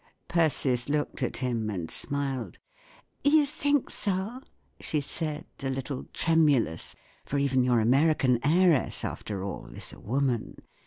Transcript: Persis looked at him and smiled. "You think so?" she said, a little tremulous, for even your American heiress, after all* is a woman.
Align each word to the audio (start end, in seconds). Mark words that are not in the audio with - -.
Persis 0.27 0.89
looked 0.89 1.21
at 1.21 1.37
him 1.37 1.69
and 1.69 1.91
smiled. 1.91 2.57
"You 3.23 3.45
think 3.45 3.91
so?" 3.91 4.41
she 4.79 4.99
said, 4.99 5.45
a 5.61 5.69
little 5.69 6.05
tremulous, 6.11 6.95
for 7.23 7.37
even 7.37 7.63
your 7.63 7.79
American 7.79 8.39
heiress, 8.43 9.05
after 9.05 9.43
all* 9.43 9.67
is 9.67 9.93
a 9.93 9.99
woman. 9.99 10.55